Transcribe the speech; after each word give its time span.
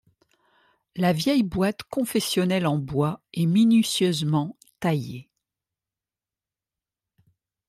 La 0.95 1.13
vieille 1.13 1.43
boîte 1.43 1.83
confessionnelle 1.83 2.65
en 2.65 2.75
bois 2.79 3.21
est 3.35 3.45
minutieusement 3.45 4.57
taillée. 4.79 5.29